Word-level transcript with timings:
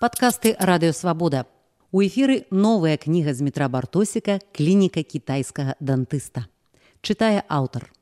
Падкасты 0.00 0.56
радыёвабода. 0.56 1.44
У 1.92 2.00
эфіры 2.00 2.48
новая 2.50 2.96
кніга 2.96 3.34
з 3.36 3.44
метра 3.44 3.68
бартосіка 3.68 4.40
клініка 4.56 5.02
кітайскага 5.04 5.74
дантыста. 5.76 6.48
Чытае 7.04 7.44
аўтар. 7.52 7.92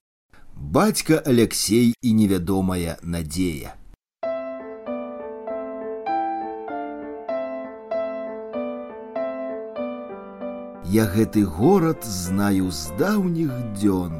Бацька 0.55 1.19
Алексей 1.19 1.99
і 1.99 2.13
невядомая 2.15 3.03
надзея. 3.03 3.75
Я 10.91 11.05
гэты 11.05 11.45
горад 11.45 12.05
знаю 12.05 12.71
з 12.73 12.89
даўніх 12.97 13.53
дзён, 13.77 14.13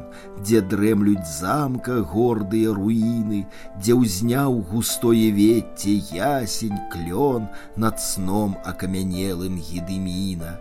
дзе 0.45 0.59
дрэмлюць 0.61 1.25
замка 1.25 1.95
гордыя 2.11 2.75
руіны, 2.77 3.39
дзе 3.81 3.95
ўзняў 3.97 4.59
густое 4.69 5.33
вецце 5.33 5.95
ясень 6.13 6.77
клён 6.93 7.47
над 7.73 7.97
сном 7.97 8.53
акамянелым 8.69 9.57
гідыміна, 9.57 10.51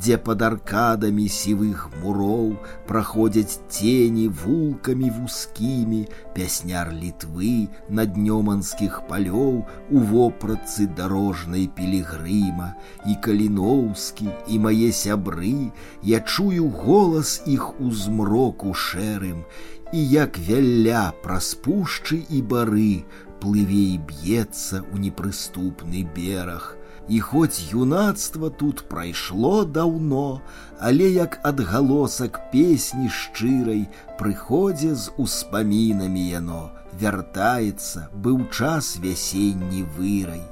дзе 0.00 0.16
пад 0.16 0.46
аркадамі 0.48 1.28
сівых 1.28 1.84
муроў 2.00 2.56
праходзяць 2.88 3.60
тені 3.68 4.32
вулкамі 4.40 5.12
вузкімі, 5.20 6.00
пясняр 6.32 6.94
літвы 6.96 7.68
на 7.92 8.08
днёманскіх 8.08 9.04
палёў 9.12 9.60
у 9.92 9.98
вопратцы 10.14 10.88
дарожнай 10.96 11.68
пілігрыма 11.76 12.72
і 13.04 13.20
каліноўскі 13.20 14.32
і 14.48 14.64
мае 14.64 14.96
сябры 14.96 15.57
я 16.02 16.20
чую 16.20 16.68
голас 16.68 17.42
іх 17.46 17.80
у 17.80 17.90
змроку 17.90 18.74
шэрым, 18.74 19.44
і 19.92 20.00
як 20.12 20.38
вялля 20.38 21.04
праз 21.24 21.54
пушчы 21.64 22.20
і 22.28 22.42
бары 22.42 23.04
плыве 23.40 23.84
і 23.94 23.98
б'ецца 24.08 24.82
ў 24.82 24.94
непрыступны 25.06 26.04
бераг. 26.16 26.74
І 27.08 27.20
хоць 27.24 27.72
юнацтва 27.72 28.50
тут 28.50 28.84
прайшло 28.88 29.64
даўно, 29.64 30.40
але 30.78 31.08
як 31.08 31.38
адгалосак 31.50 32.50
песні 32.52 33.08
шчырай 33.08 33.86
прыходзе 34.18 34.92
з 34.94 35.14
успамінамі 35.16 36.28
яно, 36.28 36.60
вяртаецца 37.00 38.08
быў 38.12 38.44
час 38.50 38.96
вясенні 39.02 39.84
вырай. 39.96 40.42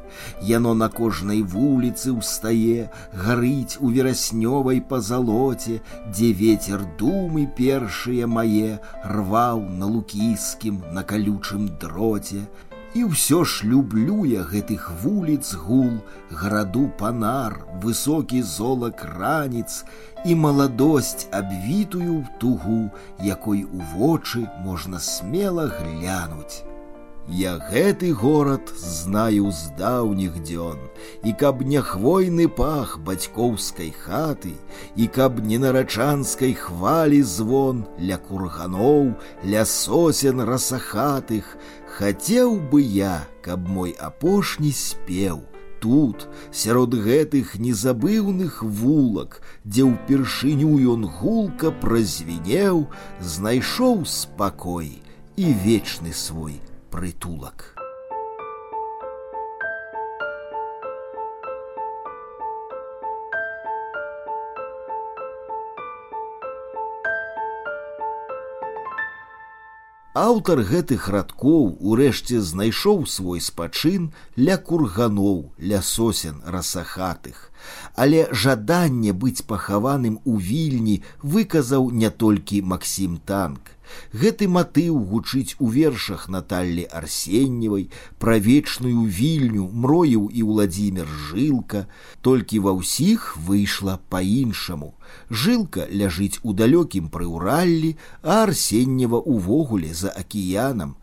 Яно 0.40 0.74
на 0.74 0.88
кожнай 0.88 1.42
вуліцы 1.42 2.12
ўстае 2.16 2.88
гарыць 3.24 3.78
у 3.80 3.90
вераснёвай 3.96 4.80
пазалоце 4.92 5.80
дзе 6.08 6.32
ветер 6.40 6.84
думы 7.00 7.46
першыя 7.58 8.26
мае 8.26 8.78
рваў 9.16 9.64
на 9.80 9.90
лукіскім 9.96 10.82
на 10.92 11.02
калючым 11.02 11.68
дроце 11.80 12.46
і 12.96 13.04
ўсё 13.12 13.44
ж 13.44 13.68
люблю 13.68 14.24
я 14.24 14.42
гэтых 14.50 14.84
вуліц 15.02 15.52
гул 15.64 15.90
гараду 16.42 16.84
панар 17.00 17.56
высокі 17.82 18.40
золак 18.52 19.04
раніц 19.18 19.84
і 20.24 20.36
маладосць 20.44 21.28
абвітую 21.40 22.14
ў 22.20 22.40
тугу, 22.40 22.78
якой 23.20 23.66
у 23.68 23.84
вочы 23.92 24.46
можна 24.64 25.02
смела 25.08 25.68
глянуць. 25.76 26.64
Я 27.27 27.59
гэты 27.71 28.11
горад 28.13 28.73
знаю 28.75 29.51
з 29.51 29.69
даўніх 29.77 30.41
дзён, 30.41 30.79
і 31.23 31.31
каб 31.37 31.61
не 31.61 31.79
хвойны 31.79 32.47
пах 32.49 32.97
бацькоўскай 33.05 33.93
хаты, 33.93 34.51
і 34.97 35.07
каб 35.07 35.39
не 35.39 35.59
нарачанскай 35.61 36.53
хвалі 36.57 37.21
звон 37.21 37.85
ля 37.99 38.17
курганоў, 38.17 39.13
ля 39.45 39.63
сосен 39.65 40.41
расахатых, 40.41 41.55
хацеў 41.93 42.57
бы 42.73 42.81
я, 42.81 43.21
каб 43.45 43.69
мой 43.69 43.93
апошні 43.95 44.73
спеў, 44.73 45.45
тут 45.79 46.27
сярод 46.51 46.97
гэтых 47.05 47.53
незабыўных 47.61 48.59
вулак 48.63 49.39
дзе 49.63 49.85
ўпершыню 49.87 50.73
ён 50.97 51.05
гулка 51.21 51.71
празвінеў 51.85 52.83
знайшоў 53.21 54.03
спакой 54.09 54.99
і 55.37 55.53
вечны 55.63 56.13
свой 56.13 56.59
прытулак 56.96 57.76
Аўтар 70.16 70.62
гэтых 70.64 71.10
радкоў 71.12 71.66
урэшце 71.84 72.40
знайшоў 72.40 73.04
свой 73.14 73.42
спачын 73.44 74.08
ля 74.40 74.56
курганоў, 74.56 75.52
ля 75.60 75.82
сосен 75.84 76.40
расахатых. 76.54 77.52
Але 77.92 78.24
жаданне 78.32 79.12
быць 79.12 79.44
пахаваным 79.44 80.16
у 80.24 80.40
вільні 80.40 81.02
выказаў 81.20 81.90
не 81.92 82.08
толькі 82.08 82.64
Масім 82.72 83.20
танк. 83.28 83.75
Гэты 84.12 84.48
матыў 84.48 84.98
гучыць 85.10 85.56
у 85.58 85.68
вершах 85.68 86.28
Наталлі 86.28 86.84
Арсенневай, 86.90 87.88
пра 88.18 88.38
вечную 88.38 89.06
вільню 89.06 89.68
мроіў 89.72 90.28
і 90.32 90.42
Владзімир 90.42 91.06
жылка, 91.06 91.86
толькі 92.20 92.62
ва 92.66 92.76
ўсіх 92.78 93.36
выйшла 93.36 93.98
па-іншаму. 94.08 94.94
Жылка 95.30 95.88
ляжыць 95.90 96.40
у 96.42 96.52
далёкім 96.52 97.08
прыўраллі, 97.08 97.96
а 98.22 98.42
Арсеннева 98.44 99.20
увогуле 99.20 99.94
за 99.94 100.10
акіянам, 100.10 100.96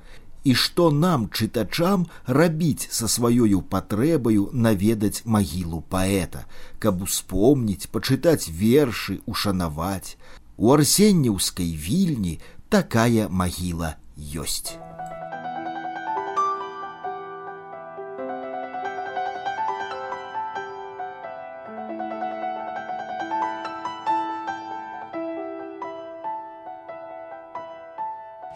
і 0.44 0.54
што 0.60 0.92
нам 0.92 1.30
чытачам 1.32 2.06
рабіць 2.28 2.88
са 2.92 3.08
сваёю 3.08 3.62
патрэбаю 3.74 4.50
наведаць 4.52 5.24
магілу 5.26 5.84
паэта, 5.90 6.44
каб 6.80 7.04
успомніць, 7.08 7.88
пачытаць 7.88 8.50
вершы, 8.50 9.20
ушанаваць. 9.26 10.18
У 10.58 10.72
арсенняўскай 10.74 11.72
вільні 11.74 12.40
такая 12.74 13.30
магіла 13.30 13.90
ёсць. 14.18 14.82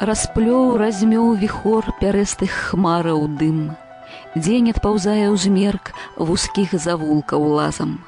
Расплёў 0.02 0.82
размёў 0.82 1.38
віхор 1.38 1.86
пярэстых 2.02 2.50
хмараў 2.50 3.30
дым. 3.38 3.78
Дзень 4.34 4.74
адпаўзае 4.74 5.30
ўзмерк 5.30 5.94
вузкіх 6.18 6.74
завулкаў 6.74 7.46
лазам. 7.62 8.00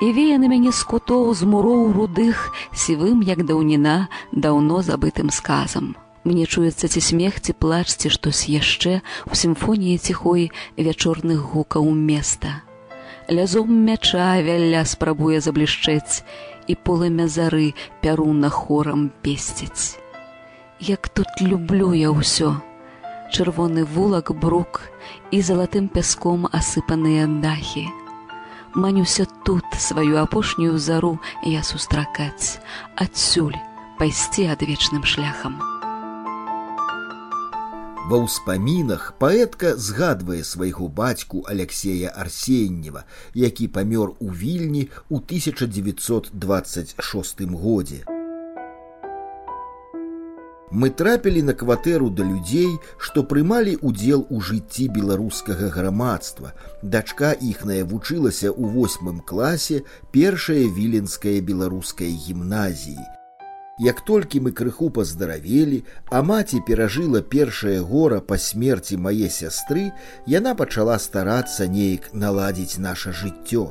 І 0.00 0.12
вее 0.12 0.38
на 0.38 0.48
мяне 0.52 0.72
з 0.72 0.82
кутоў 0.82 1.34
з 1.34 1.48
муроў 1.48 1.92
рудых 1.96 2.52
сівым, 2.72 3.22
як 3.22 3.44
даўніна 3.44 4.08
даўно 4.32 4.82
забытым 4.82 5.30
сказам. 5.30 5.96
Мне 6.24 6.46
чуецца 6.46 6.88
ці 6.88 7.00
смех 7.00 7.40
ці 7.40 7.52
плач 7.52 7.90
ці 7.94 8.10
штось 8.10 8.46
яшчэ 8.50 9.02
у 9.30 9.34
сімфоніі 9.34 9.98
ціхой 9.98 10.50
вячорных 10.76 11.44
гукаў 11.52 11.90
места. 11.90 12.62
Лязом 13.28 13.70
мяча 13.86 14.38
вялля 14.42 14.86
спрабуе 14.86 15.40
заблішчэць, 15.40 16.22
і 16.66 16.74
полымя 16.74 17.30
зары 17.30 17.74
пяруна 18.02 18.50
хорам 18.50 19.10
песціць 19.22 19.98
як 20.80 21.08
тут 21.08 21.26
люблю 21.40 21.92
я 21.92 22.12
ўсё. 22.12 22.60
Чырвоны 23.32 23.84
вулак 23.84 24.32
брук 24.36 24.82
і 25.32 25.40
залатым 25.40 25.88
пяском 25.88 26.46
асыпаныя 26.52 27.26
дахі. 27.40 27.88
Манюся 28.76 29.26
тут 29.42 29.64
сваю 29.78 30.18
апошнюю 30.18 30.76
зару 30.76 31.18
я 31.42 31.62
сустракаць, 31.64 32.60
адсюль 32.94 33.56
пайсці 33.96 34.52
адвечным 34.52 35.00
шляхам. 35.00 35.56
Ва 38.12 38.20
ўспамінах 38.20 39.16
паэтка 39.16 39.80
згадвае 39.80 40.44
свайго 40.44 40.92
бацьку 40.92 41.40
Алексея 41.48 42.12
Арсеннева, 42.12 43.08
які 43.32 43.72
памёр 43.72 44.12
у 44.20 44.28
вільні 44.28 44.92
ў 45.08 45.24
1926 45.24 46.36
годзе. 47.56 48.04
Мы 50.70 50.90
трапілі 50.90 51.42
на 51.46 51.54
кватэру 51.54 52.10
да 52.10 52.24
людзей, 52.26 52.78
што 52.98 53.22
прымалі 53.22 53.78
ўдзел 53.86 54.26
у 54.30 54.40
жыцці 54.42 54.88
беларускага 54.90 55.70
грамадства. 55.70 56.54
Дачка 56.82 57.30
іхная 57.38 57.84
вучылася 57.86 58.50
ў 58.50 58.74
восьмым 58.74 59.20
класе 59.22 59.84
першая 60.10 60.66
віленская 60.66 61.38
беларускай 61.38 62.10
гімназіі. 62.10 62.98
Як 63.78 64.02
толькі 64.08 64.40
мы 64.40 64.50
крыху 64.50 64.90
паздаравелі, 64.90 65.84
а 66.10 66.22
маці 66.26 66.58
перажыла 66.66 67.22
першае 67.22 67.78
гора 67.78 68.18
па 68.18 68.34
смерці 68.34 68.98
мае 68.98 69.30
сястры, 69.30 69.92
яна 70.26 70.58
пачала 70.58 70.98
старацца 70.98 71.70
неяк 71.70 72.10
наладзіць 72.10 72.82
наша 72.82 73.14
жыццё. 73.14 73.70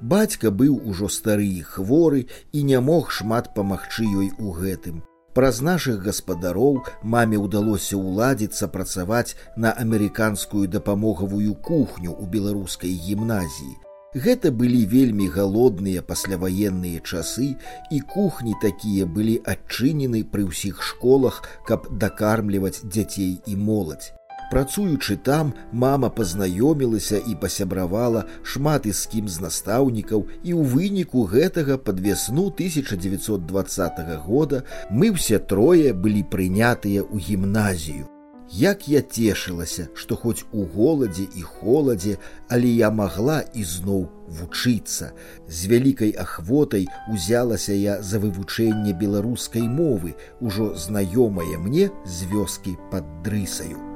Бацька 0.00 0.50
быў 0.50 0.82
ужо 0.82 1.06
стары 1.06 1.62
хворы 1.62 2.26
і 2.50 2.66
не 2.66 2.80
мог 2.80 3.12
шмат 3.14 3.54
памагчы 3.54 4.02
ёй 4.02 4.34
у 4.38 4.50
гэтым 4.50 5.04
Праз 5.34 5.56
нашых 5.66 5.96
гаспадароў 6.02 6.76
маме 7.02 7.38
ўдалося 7.44 7.98
ўладзіцца 7.98 8.68
працаваць 8.74 9.34
на 9.56 9.72
амерыканскую 9.84 10.68
дапамогавую 10.74 11.56
кухню 11.58 12.14
ў 12.14 12.24
беларускай 12.36 12.94
гімназіі. 13.06 13.74
Гэта 14.14 14.54
былі 14.54 14.86
вельмі 14.86 15.26
галодныя 15.26 16.06
пасляваенныя 16.06 17.02
часы, 17.02 17.48
і 17.90 17.98
кухні 18.14 18.54
такія 18.62 19.10
былі 19.10 19.40
адчынены 19.42 20.22
пры 20.22 20.46
ўсіх 20.54 20.82
школах, 20.86 21.42
каб 21.66 21.90
дакармліваць 21.90 22.86
дзяцей 22.86 23.42
і 23.42 23.56
моладзь. 23.58 24.14
Працуючы 24.50 25.16
там, 25.16 25.52
мама 25.72 26.10
пазнаёмілася 26.10 27.18
і 27.18 27.34
пасябравала 27.40 28.24
шмат 28.42 28.86
і 28.86 28.92
з 28.92 29.06
кім 29.12 29.28
з 29.28 29.40
настаўнікаў, 29.40 30.26
і 30.44 30.50
ў 30.54 30.62
выніку 30.74 31.24
гэтага 31.24 31.78
пад 31.78 32.00
весну 32.00 32.48
1920 32.52 34.02
года 34.26 34.64
мы 34.90 35.14
ўсе 35.16 35.38
трое 35.38 35.92
былі 35.92 36.22
прынятыя 36.28 37.02
ў 37.02 37.16
гімназію. 37.18 38.08
Як 38.52 38.88
я 38.88 39.00
цешылася, 39.00 39.88
што 39.94 40.16
хоць 40.16 40.44
у 40.52 40.64
голадзе 40.68 41.24
і 41.34 41.42
холадзе, 41.42 42.18
але 42.48 42.68
я 42.68 42.90
магла 42.90 43.40
ізноў 43.54 44.04
вучыцца. 44.28 45.10
З 45.48 45.72
вялікай 45.72 46.12
ахвотай 46.12 46.86
узялася 47.10 47.72
я 47.72 48.02
за 48.02 48.20
вывучэнне 48.20 48.92
беларускай 48.92 49.64
мовы, 49.64 50.14
ужо 50.40 50.74
знаёмае 50.76 51.56
мне 51.58 51.90
з 52.04 52.30
вёскі 52.30 52.76
пад 52.92 53.08
дрысаю. 53.24 53.93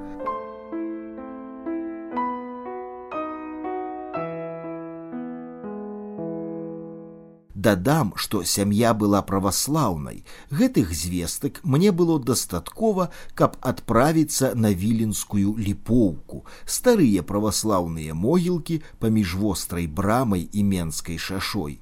Дадам, 7.59 8.13
што 8.15 8.45
сям'я 8.45 8.95
была 8.95 9.21
праваслаўнай. 9.29 10.23
Гэтых 10.51 10.93
звестак 10.95 11.59
мне 11.65 11.91
было 11.91 12.19
дастаткова, 12.23 13.09
каб 13.35 13.57
адправіцца 13.61 14.53
на 14.55 14.71
віленскую 14.71 15.57
ліпоўку. 15.59 16.45
Старыя 16.65 17.27
праваслаўныя 17.27 18.15
могілкі 18.15 18.79
паміж 19.03 19.35
вострай 19.43 19.91
брамай 19.91 20.47
і 20.53 20.63
менскай 20.63 21.19
шашой. 21.19 21.81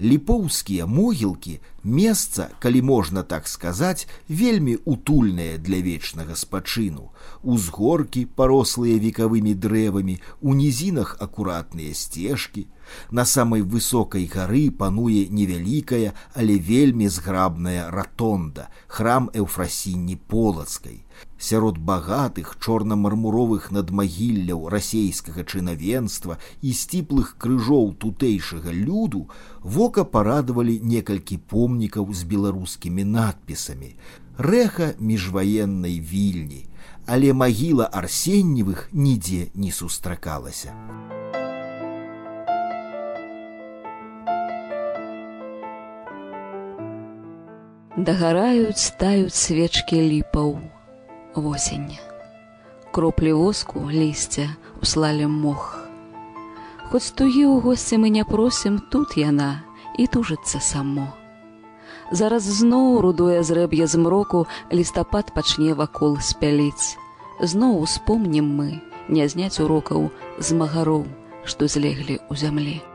Ліпоўскія 0.00 0.86
могілкі 0.86 1.60
месца, 1.84 2.48
калі 2.58 2.82
можна 2.82 3.22
так 3.22 3.48
сказаць, 3.48 4.08
вельмі 4.28 4.78
утульнае 4.84 5.58
для 5.58 5.82
вечнага 5.82 6.34
спачыну. 6.34 7.10
Узгоркі, 7.42 8.26
парослыя 8.26 8.98
векавымі 8.98 9.54
дрэвамі, 9.54 10.20
у 10.40 10.54
нізінах 10.54 11.16
акуратныя 11.20 11.94
сцежкі, 11.94 12.66
На 13.10 13.24
самай 13.24 13.62
высокай 13.62 14.26
гары 14.26 14.70
пануе 14.70 15.26
невялікая, 15.30 16.12
але 16.34 16.58
вельмі 16.58 17.08
зграбная 17.08 17.90
ратонда, 17.90 18.68
храм 18.86 19.30
эўфрасінні 19.34 20.16
полацкай. 20.16 21.04
Сярод 21.38 21.78
багатых 21.78 22.56
чорна-мармуровых 22.62 23.70
надмагілляў 23.74 24.68
расейскага 24.68 25.42
чынавенства 25.42 26.38
і 26.62 26.72
сціплых 26.72 27.34
крыжоў 27.38 27.94
тутэйшага 28.04 28.70
люду 28.70 29.26
вока 29.62 30.04
парадавалі 30.04 30.78
некалькі 30.82 31.38
помнікаў 31.54 32.12
з 32.14 32.28
беларускімі 32.34 33.04
надпісамі. 33.04 33.96
Рэха 34.38 34.94
міжваеннай 34.98 35.98
вільні, 36.00 36.66
але 37.06 37.32
магіла 37.32 37.90
арсенневых 37.90 38.88
нідзе 38.92 39.50
не 39.54 39.72
сустракалася. 39.72 40.72
Дагараюць 47.96 48.94
таюць 48.96 49.36
свечкі 49.36 49.98
ліпаў 50.00 50.54
восень. 51.34 51.98
Кроплі 52.92 53.32
воску 53.32 53.90
лісця 53.90 54.50
услалі 54.82 55.26
мох. 55.26 55.78
Хоць 56.92 57.16
тугі 57.16 57.48
ў 57.48 57.60
госці 57.64 57.96
мы 57.96 58.12
не 58.12 58.24
просім, 58.24 58.76
тут 58.92 59.16
яна 59.16 59.64
і 59.96 60.04
тужыцца 60.04 60.60
само. 60.60 61.08
Зараз 62.12 62.44
зноў 62.44 63.00
рудое 63.00 63.40
зрэб'е 63.40 63.88
змроку 63.88 64.44
лістапад 64.68 65.32
пачне 65.32 65.72
вакол 65.72 66.20
спяліць. 66.20 67.00
Зноў 67.40 67.80
успомнім 67.80 68.52
мы 68.60 68.84
не 69.08 69.24
зняць 69.28 69.56
урокаў 69.56 70.10
з 70.38 70.52
магароў, 70.52 71.08
што 71.48 71.64
злеглі 71.64 72.20
ў 72.28 72.36
зямлі. 72.36 72.91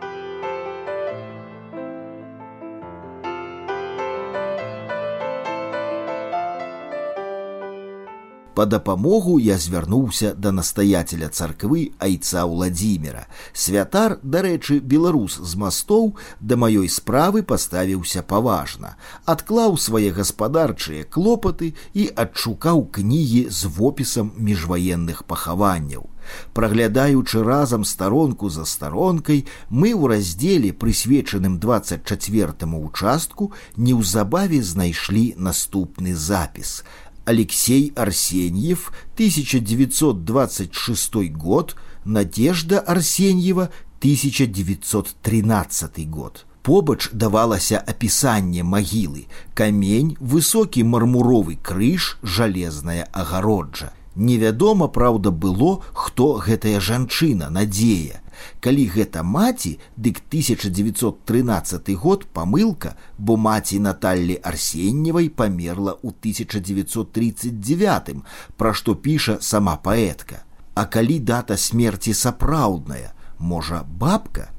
Па 8.57 8.65
дапамогу 8.65 9.37
я 9.37 9.55
звярнуўся 9.61 10.31
да 10.33 10.51
настаяцеля 10.51 11.27
царквы 11.29 11.91
айца 12.01 12.47
Владимира. 12.49 13.27
Святар, 13.53 14.17
дарэчы, 14.23 14.79
беларус 14.79 15.37
з 15.37 15.59
мастоў 15.61 16.17
да 16.41 16.57
маёй 16.57 16.89
справы 16.89 17.43
паставіўся 17.45 18.25
паважна, 18.25 18.95
адклаў 19.29 19.77
свае 19.77 20.09
гаспадарчыя 20.09 21.05
клопаты 21.05 21.75
і 21.93 22.09
адшукаў 22.25 22.87
кнігі 22.97 23.45
з 23.53 23.69
вопісам 23.77 24.33
міжваенных 24.41 25.25
пахаванняў. 25.29 26.09
Праглядаючы 26.53 27.43
разам 27.43 27.85
старонку 27.85 28.49
за 28.49 28.65
старонкай, 28.65 29.45
мы 29.69 29.93
ў 29.93 30.17
раздзеле, 30.17 30.73
прысвечаным 30.73 31.59
24 31.59 32.65
участку, 32.81 33.53
неўзабаве 33.77 34.61
знайшлі 34.63 35.35
наступны 35.37 36.15
запіс. 36.15 36.83
Алексей 37.26 37.92
Арсеньев, 37.96 38.92
1926 39.14 41.30
год, 41.30 41.76
Надежда 42.04 42.80
Арсеньева, 42.80 43.70
1913 44.00 46.10
год. 46.10 46.44
Побач 46.62 47.10
давалася 47.12 47.82
апісанне 47.82 48.62
магілы, 48.62 49.26
камень, 49.54 50.16
высокі 50.20 50.86
мармуровы 50.86 51.58
крыж, 51.58 52.18
жалезная 52.22 53.08
агароджа. 53.10 53.90
Невядома, 54.17 54.87
праўда, 54.87 55.29
было, 55.29 55.83
хто 55.93 56.41
гэтая 56.41 56.79
жанчына 56.81 57.53
надзея. 57.53 58.25
Калі 58.61 58.85
гэта 58.89 59.21
маці, 59.21 59.77
дык 59.95 60.21
1913 60.29 61.93
год 61.93 62.25
памылка, 62.33 62.97
бо 63.17 63.37
маці 63.37 63.79
Наталлі 63.79 64.39
Арсенневай 64.41 65.29
памерла 65.29 65.93
ў 66.01 66.09
1939, 66.17 68.25
пра 68.57 68.73
што 68.73 68.95
піша 68.97 69.37
сама 69.41 69.77
паэтка. 69.77 70.41
А 70.73 70.85
калі 70.85 71.19
дата 71.19 71.57
смерці 71.57 72.13
сапраўдная, 72.13 73.13
можа, 73.37 73.83
бабка, 73.85 74.49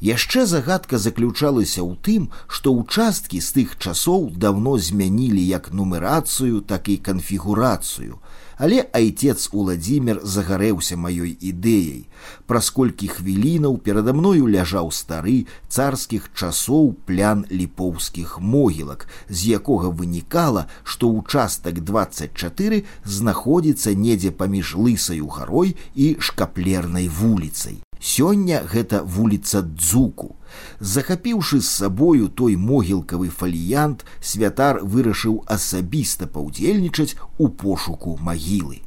Яшчэ 0.00 0.46
загадка 0.46 0.98
заключалася 0.98 1.82
ў 1.82 1.98
тым, 1.98 2.30
што 2.46 2.70
ўчасткі 2.70 3.42
з 3.42 3.48
тых 3.56 3.74
часоў 3.82 4.30
давно 4.30 4.78
змянілі 4.78 5.42
як 5.42 5.72
нумерацыю, 5.74 6.62
так 6.62 6.86
і 6.86 7.02
канфігурацыю. 7.02 8.22
Але 8.58 8.86
айцец 8.94 9.50
Уладзімир 9.50 10.20
загарэўся 10.22 10.94
маёй 10.94 11.34
ідэяй. 11.34 12.06
Праз 12.46 12.70
колькі 12.70 13.10
хвілінаў 13.10 13.78
перада 13.82 14.14
мною 14.14 14.46
ляжаў 14.46 14.94
стары 14.94 15.50
царскіх 15.66 16.30
часоў 16.30 16.94
плян 17.06 17.42
ліпоўскіх 17.50 18.38
могілак, 18.38 19.10
з 19.26 19.58
якога 19.58 19.90
вынікала, 19.90 20.70
што 20.86 21.10
ўчастак 21.10 21.82
24 21.82 22.86
знаходзіцца 23.02 23.98
недзе 23.98 24.30
паміж 24.30 24.78
лысаю 24.78 25.26
гарой 25.26 25.74
і 25.94 26.14
шкаплернай 26.22 27.10
вуліцай. 27.10 27.82
Сёння 28.00 28.62
гэта 28.62 29.02
вуліца 29.02 29.62
дзуку. 29.62 30.36
Захапіўшы 30.80 31.60
з 31.60 31.68
сабою 31.68 32.28
той 32.28 32.56
могілкавы 32.56 33.28
фаліянт, 33.28 34.04
святар 34.20 34.80
вырашыў 34.82 35.42
асабіста 35.46 36.26
паўдзельнічаць 36.26 37.16
у 37.38 37.48
пошуку 37.48 38.18
магілы. 38.22 38.80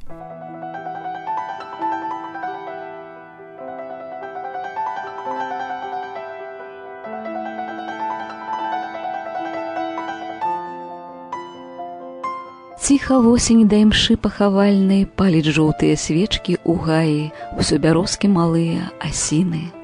Ціха 13.02 13.18
восень 13.18 13.66
да 13.66 13.78
імшы 13.82 14.14
пахавальнай 14.24 15.00
паліць 15.20 15.50
жоўтыя 15.54 15.98
свечкі 15.98 16.52
ў 16.62 16.72
гаі, 16.86 17.22
усё 17.58 17.78
бярозкі 17.82 18.28
малыя 18.30 18.94
асіны. 19.02 19.74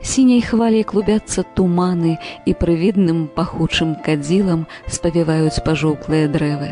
Сіняй 0.00 0.40
хваляй 0.40 0.86
клубяцца 0.88 1.44
туманы 1.52 2.14
і 2.48 2.54
прывідным 2.56 3.18
пахучым 3.36 3.92
кадзілам 4.06 4.62
спавіваюць 4.88 5.60
пажоўклыя 5.66 6.30
дрэвы. 6.32 6.70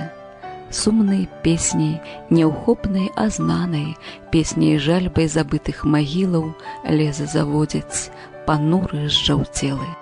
Сумнай 0.72 1.28
песняй, 1.44 2.00
няўхопнай 2.32 3.10
азнанай, 3.26 3.92
песняй 4.32 4.80
жальбай 4.80 5.28
забытых 5.28 5.84
магілаў 5.84 6.48
леза 6.88 7.28
заводзяць, 7.28 8.08
пануры 8.48 9.04
з 9.12 9.20
жаўцелы. 9.28 9.92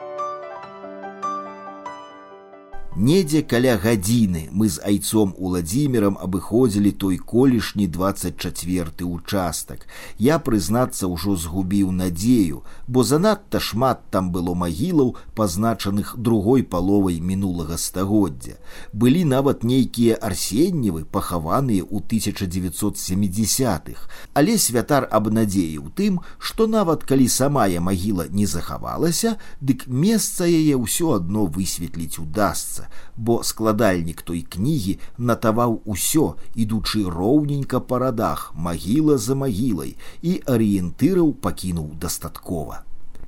Недзе 2.95 3.41
каля 3.41 3.79
гадзіны 3.81 4.53
мы 4.53 4.69
з 4.69 4.77
айцом 4.85 5.33
уладзімірам 5.41 6.21
абыходзілі 6.21 6.93
той 6.93 7.17
колішні 7.17 7.89
24 7.89 9.09
участак. 9.09 9.89
Я 10.19 10.37
прызнацца 10.37 11.09
ўжо 11.09 11.41
згубіў 11.41 11.89
надзею, 11.89 12.69
бо 12.87 13.01
занадта 13.01 13.65
шмат 13.65 14.05
там 14.13 14.29
было 14.29 14.53
магілаў, 14.53 15.17
пазначаных 15.33 16.21
другой 16.21 16.69
паловай 16.69 17.17
мінулага 17.17 17.81
стагоддзя. 17.81 18.61
Былі 18.93 19.25
нават 19.25 19.65
нейкія 19.65 20.21
арсенневы, 20.21 21.09
пахаваныя 21.09 21.89
ў 21.89 21.97
1970-х. 22.05 24.05
Але 24.37 24.61
святар 24.61 25.09
абнадзеіў 25.09 25.97
тым, 25.97 26.21
што 26.37 26.69
нават 26.69 27.09
калі 27.09 27.25
самая 27.25 27.81
магіла 27.81 28.29
не 28.29 28.45
захавалася, 28.45 29.41
дык 29.65 29.89
месца 29.89 30.45
яе 30.45 30.77
ўсё 30.77 31.17
адно 31.17 31.49
высветліць 31.49 32.21
удасца 32.21 32.82
месца, 32.83 32.89
бо 33.17 33.43
складальнік 33.45 34.23
той 34.23 34.43
кнігі 34.43 34.99
натаваў 35.19 35.83
усё, 35.85 36.37
ідучы 36.55 37.09
роўненька 37.09 37.81
па 37.81 37.99
радах, 37.99 38.53
магіла 38.55 39.19
за 39.19 39.35
магілай 39.35 39.97
і 40.23 40.43
арыентыраў 40.47 41.35
пакінуў 41.35 41.95
дастаткова. 42.01 42.85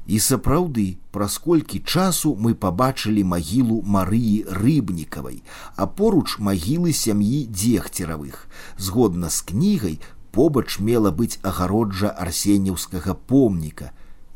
І 0.07 0.19
сапраўды, 0.21 0.99
праз 1.13 1.39
колькі 1.39 1.81
часу 1.81 2.37
мы 2.37 2.55
пабачылі 2.55 3.25
магілу 3.25 3.81
Марыі 3.87 4.45
рыбнікавай, 4.45 5.43
а 5.77 5.87
поруч 5.87 6.39
магілы 6.39 6.93
сям'і 6.93 7.49
дзегцеравых. 7.49 8.49
Згодна 8.77 9.31
з 9.31 9.41
кнігай 9.41 10.01
побач 10.31 10.79
мела 10.79 11.11
быць 11.11 11.41
агароджа 11.43 12.13
арсенеўскага 12.13 13.15
помніка, 13.15 13.93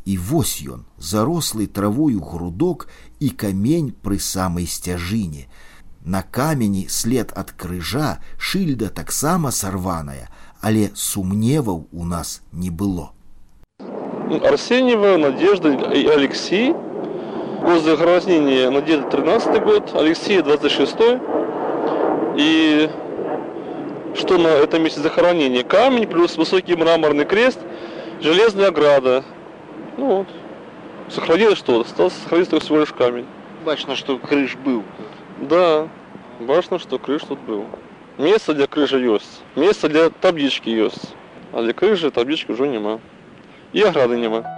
і 0.07 0.17
вось 0.17 0.60
ён 0.67 0.83
зарослы 0.98 1.67
травою 1.67 2.19
грудок 2.19 2.88
і 3.19 3.29
камень 3.29 3.93
пры 4.03 4.19
самай 4.19 4.67
сцяжыне 4.67 5.48
на 6.03 6.22
камені 6.22 6.88
след 6.89 7.31
ад 7.36 7.51
крыжа 7.51 8.19
шыльда 8.38 8.89
таксама 8.89 9.51
сарваная 9.51 10.27
але 10.62 10.91
сумневаў 10.95 11.88
у 11.91 12.05
нас 12.05 12.41
не 12.51 12.69
было 12.69 13.12
арсеньева 14.43 15.17
надежда 15.17 15.72
и 15.72 16.05
алексей 16.07 16.74
год 17.62 17.83
захоронения 17.83 18.69
надежда 18.69 19.10
13 19.10 19.63
год 19.63 19.95
алексея 19.95 20.43
26 20.43 20.95
и 22.36 22.89
что 24.15 24.38
на 24.38 24.48
этом 24.48 24.83
месте 24.83 25.00
захоронения 25.00 25.63
камень 25.63 26.07
плюс 26.07 26.36
высокий 26.36 26.75
мраморный 26.75 27.25
крест 27.25 27.60
железная 28.22 28.67
ограда 28.67 29.24
ну 29.97 30.06
вот. 30.06 30.28
Сохранилось 31.08 31.58
что? 31.58 31.80
Остался 31.80 32.20
сохраниться 32.20 32.52
только 32.52 32.64
всего 32.64 32.80
лишь 32.80 32.92
камень. 32.92 33.26
Бачно, 33.64 33.97
что 33.97 34.18
крыш 34.18 34.56
был. 34.56 34.82
Да, 35.40 35.88
бачно, 36.40 36.78
что 36.78 36.99
крыш 36.99 37.23
тут 37.28 37.38
был. 37.40 37.66
Место 38.18 38.54
для 38.54 38.66
крыжи 38.66 38.99
есть. 38.99 39.42
Место 39.56 39.88
для 39.88 40.11
таблички 40.11 40.68
есть. 40.68 41.14
А 41.52 41.62
для 41.62 41.73
крыжи 41.73 42.11
таблички 42.11 42.50
уже 42.50 42.68
нема. 42.68 43.00
И 43.73 43.82
ограды 43.82 44.16
нема. 44.16 44.57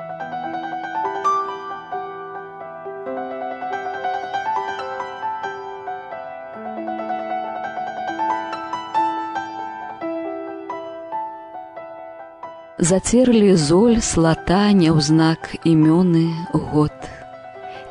Зацерлі 12.80 13.56
золь 13.60 13.98
слата 14.00 14.72
няўзнак 14.72 15.50
імёны 15.68 16.32
год. 16.48 16.94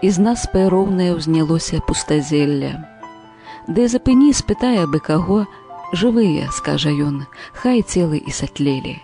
І 0.01 0.09
з 0.09 0.17
нас 0.17 0.45
пэроўнае 0.49 1.13
ўзнялося 1.13 1.77
пустазелля. 1.85 2.71
Ды 3.69 3.85
запыні 3.85 4.33
спытае 4.33 4.89
бы 4.89 4.97
каго, 4.97 5.45
жывыя, 5.93 6.49
скажа 6.49 6.89
ён, 6.89 7.19
хай 7.53 7.85
целы 7.85 8.17
і 8.17 8.33
сатлелі. 8.33 8.95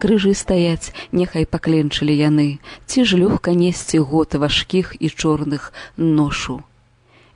Крыжы 0.00 0.32
стаяць, 0.32 0.96
няхай 1.12 1.44
пакленчылі 1.44 2.16
яны, 2.16 2.56
ці 2.88 3.04
ж 3.04 3.20
лёгка 3.20 3.52
несці 3.52 4.00
год 4.00 4.32
важкіх 4.32 4.96
і 4.96 5.12
чорных 5.12 5.76
ношу. 6.00 6.64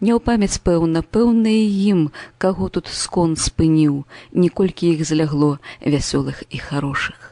Не 0.00 0.16
ў 0.16 0.20
памяць 0.24 0.64
пэўна, 0.64 1.04
і 1.04 1.60
ім, 1.92 2.08
каго 2.40 2.72
тут 2.72 2.88
скон 2.88 3.36
спыніў, 3.36 4.08
ніколькі 4.32 4.88
іх 4.96 5.04
залягло 5.04 5.60
вясёлых 5.84 6.40
і 6.48 6.56
хорошых. 6.56 7.31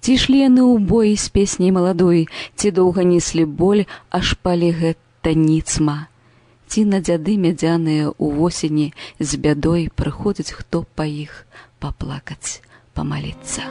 Ці 0.00 0.14
ішлі 0.14 0.38
яны 0.46 0.62
ў 0.62 0.78
бой 0.80 1.16
з 1.16 1.28
песняй 1.28 1.70
маладой, 1.74 2.26
ці 2.56 2.70
доўга 2.70 3.04
неслі 3.04 3.44
боль, 3.44 3.84
аж 4.10 4.34
палі 4.40 4.70
гэта 4.72 5.34
ніцма. 5.34 6.08
Ці 6.68 6.84
на 6.90 6.98
дзяды 7.04 7.36
мядзяныя 7.38 8.10
ў 8.10 8.26
восені 8.38 8.86
з 9.20 9.30
бядой 9.38 9.90
прыходзіць 9.94 10.56
хто 10.56 10.84
па 10.96 11.06
іх 11.06 11.46
паплакаць, 11.78 12.64
памаліцца. 12.96 13.68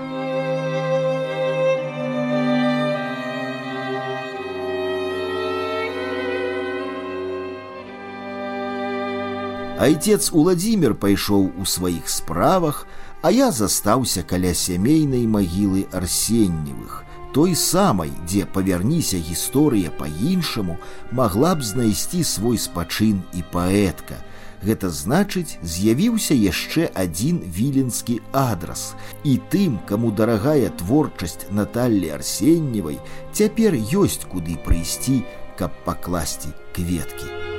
Айцец 9.84 10.30
Уладзімир 10.32 10.94
пайшоў 10.96 11.50
у 11.60 11.66
сваіх 11.68 12.08
справах, 12.08 12.86
а 13.24 13.32
я 13.32 13.52
застаўся 13.56 14.22
каля 14.22 14.54
сямейнай 14.54 15.24
магілы 15.32 15.88
арсенневых, 15.96 17.04
той 17.32 17.56
самай, 17.56 18.12
дзе 18.28 18.44
павярніся 18.46 19.18
гісторыя 19.18 19.96
па-іншаму 19.96 20.76
магла 21.12 21.56
б 21.56 21.64
знайсці 21.64 22.20
свой 22.28 22.60
спачын 22.60 23.24
і 23.32 23.46
паэтка. 23.56 24.20
Гэта 24.64 24.92
значыць, 24.92 25.56
з'явіўся 25.64 26.36
яшчэ 26.36 26.92
адзін 26.92 27.40
віленскі 27.48 28.20
адрас. 28.32 28.92
І 29.24 29.40
тым, 29.52 29.80
каму 29.88 30.12
дарагая 30.12 30.72
творчасць 30.84 31.48
Наталлі 31.52 32.12
арсенневай, 32.20 33.00
цяпер 33.32 33.80
ёсць 33.80 34.28
куды 34.28 34.60
прыйсці, 34.68 35.24
каб 35.56 35.72
пакласці 35.88 36.52
кветкі. 36.76 37.53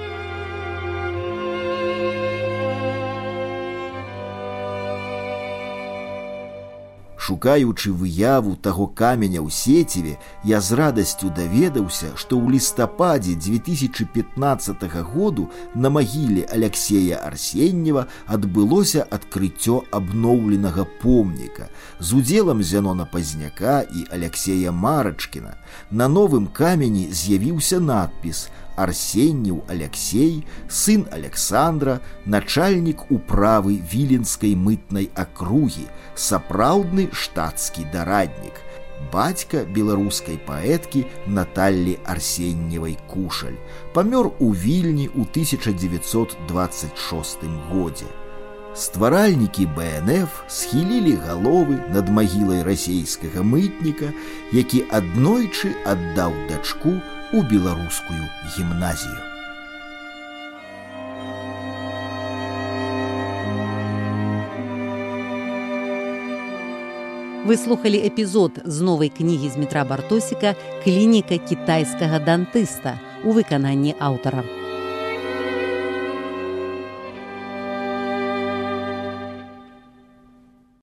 Шукаючы 7.34 7.90
выяву 7.90 8.54
таго 8.54 8.86
каменя 8.86 9.42
ў 9.42 9.50
сеціве, 9.50 10.22
я 10.46 10.60
з 10.62 10.78
радасцю 10.78 11.34
даведаўся, 11.34 12.14
што 12.14 12.38
ў 12.38 12.54
лістападзе 12.54 13.34
2015 13.34 14.86
году 15.02 15.50
на 15.74 15.90
магіле 15.90 16.46
Алексея 16.46 17.18
Арсеннева 17.26 18.06
адбылося 18.30 19.02
адкрыццё 19.02 19.82
абноўленага 19.90 20.86
помніка 21.02 21.66
з 21.98 22.22
удзелам 22.22 22.62
зянона 22.62 23.02
пазняка 23.02 23.82
і 23.82 24.06
Алексея 24.14 24.70
Марачкіна. 24.70 25.58
На 25.90 26.06
новым 26.06 26.46
камені 26.46 27.10
з'явіўся 27.10 27.82
надпіс: 27.82 28.46
Арсенніў 28.76 29.64
Алексей, 29.68 30.46
сын 30.68 31.06
Александра, 31.12 32.00
начальнік 32.26 33.10
управы 33.10 33.82
віленскай 33.92 34.54
мытнай 34.54 35.10
акругі, 35.14 35.86
сапраўдны 36.14 37.08
штатскі 37.12 37.84
дараднік, 37.92 38.60
бацька 39.12 39.64
беларускай 39.64 40.38
паэткі 40.46 41.04
Наталлі 41.26 41.98
Арсенневай 42.04 42.98
кушаль, 43.06 43.56
памёр 43.94 44.32
у 44.40 44.52
вільні 44.52 45.08
ў 45.14 45.22
1926 45.30 47.38
годзе. 47.70 48.06
Стваральнікі 48.74 49.70
БНФ 49.70 50.50
схілілі 50.50 51.14
галовы 51.22 51.78
над 51.94 52.10
магілай 52.10 52.66
расійскага 52.66 53.46
мытніка, 53.46 54.10
які 54.50 54.82
аднойчы 54.90 55.70
аддаў 55.86 56.34
дачку, 56.50 56.98
у 57.34 57.42
беларускую 57.42 58.28
гімназію. 58.56 59.18
Вы 67.44 67.56
слухали 67.56 67.98
эпізод 67.98 68.62
з 68.64 68.80
новай 68.80 69.08
кнігі 69.08 69.48
з 69.48 69.56
метра 69.56 69.84
бартосіка 69.84 70.54
клініка 70.84 71.38
кітайскага 71.38 72.22
дантыста 72.22 73.00
у 73.24 73.32
выкананні 73.32 73.94
аўтара. 73.98 74.63